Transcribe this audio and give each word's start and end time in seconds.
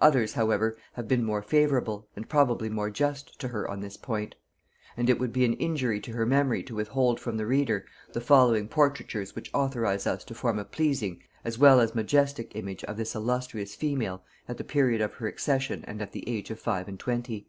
Others 0.00 0.34
however 0.34 0.76
have 0.92 1.08
been 1.08 1.24
more 1.24 1.42
favorable, 1.42 2.06
and 2.14 2.28
probably 2.28 2.68
more 2.68 2.88
just, 2.88 3.40
to 3.40 3.48
her 3.48 3.66
on 3.68 3.80
this 3.80 3.96
point; 3.96 4.36
and 4.96 5.10
it 5.10 5.18
would 5.18 5.32
be 5.32 5.44
an 5.44 5.54
injury 5.54 5.98
to 6.02 6.12
her 6.12 6.24
memory 6.24 6.62
to 6.62 6.76
withhold 6.76 7.18
from 7.18 7.36
the 7.36 7.46
reader 7.46 7.84
the 8.12 8.20
following 8.20 8.68
portraitures 8.68 9.34
which 9.34 9.52
authorize 9.52 10.06
us 10.06 10.22
to 10.22 10.36
form 10.36 10.60
a 10.60 10.64
pleasing 10.64 11.20
as 11.44 11.58
well 11.58 11.80
as 11.80 11.96
majestic 11.96 12.54
image 12.54 12.84
of 12.84 12.96
this 12.96 13.16
illustrious 13.16 13.74
female 13.74 14.22
at 14.46 14.56
the 14.56 14.62
period 14.62 15.00
of 15.00 15.14
her 15.14 15.26
accession 15.26 15.84
and 15.88 16.00
at 16.00 16.12
the 16.12 16.22
age 16.28 16.48
of 16.52 16.60
five 16.60 16.86
and 16.86 17.00
twenty. 17.00 17.48